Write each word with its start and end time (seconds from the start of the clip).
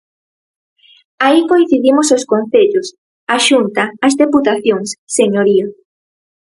Aí 1.25 1.39
coincidimos 1.51 2.07
os 2.17 2.23
concellos, 2.31 2.87
a 3.35 3.37
Xunta, 3.47 3.83
as 4.07 4.13
deputacións, 4.21 4.89
señoría. 5.17 5.65